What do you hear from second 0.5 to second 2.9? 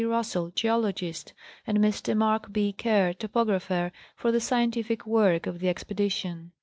geologist, and Mr. Mark B.